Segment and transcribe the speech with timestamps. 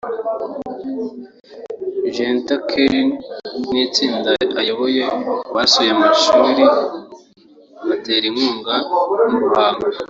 [2.13, 3.07] Gunter Kern
[3.71, 5.03] n’itsinda ayoboye
[5.55, 6.63] basuye amashuri
[7.87, 8.75] batera inkunga
[9.29, 9.85] mu Ruhango